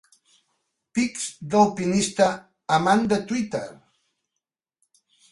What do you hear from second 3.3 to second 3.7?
Twitter.